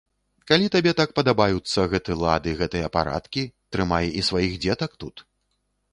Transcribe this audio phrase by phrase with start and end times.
[0.51, 3.43] Калі табе так падабаюцца гэты лад і гэтыя парадкі,
[3.77, 5.15] трымай і сваіх дзетак тут.